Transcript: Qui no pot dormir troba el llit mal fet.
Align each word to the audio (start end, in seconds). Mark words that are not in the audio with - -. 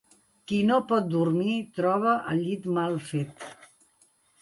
Qui 0.51 0.61
no 0.69 0.77
pot 0.91 1.11
dormir 1.17 1.59
troba 1.81 2.17
el 2.35 2.43
llit 2.49 2.69
mal 2.81 3.01
fet. 3.15 3.51